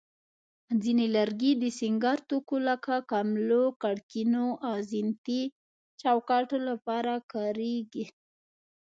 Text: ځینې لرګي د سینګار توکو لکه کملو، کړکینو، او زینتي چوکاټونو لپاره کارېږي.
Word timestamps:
ځینې 0.83 1.05
لرګي 1.17 1.51
د 1.57 1.63
سینګار 1.79 2.19
توکو 2.29 2.57
لکه 2.69 2.93
کملو، 3.11 3.63
کړکینو، 3.81 4.45
او 4.67 4.75
زینتي 4.89 5.41
چوکاټونو 6.01 6.65
لپاره 6.71 7.13
کارېږي. 7.33 8.05